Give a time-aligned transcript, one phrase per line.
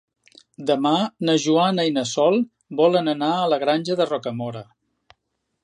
[0.69, 0.93] Demà
[1.29, 2.39] na Joana i na Sol
[2.81, 4.65] volen anar a la Granja de Rocamora.